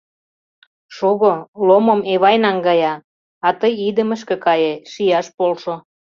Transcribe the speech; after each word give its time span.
Шого, 0.95 1.33
ломым 1.67 2.01
Эвай 2.13 2.35
наҥгая, 2.43 2.93
а 3.47 3.47
тый 3.59 3.73
идымышке 3.87 4.35
кае, 4.45 4.73
шияш 4.91 5.27
полшо. 5.37 5.75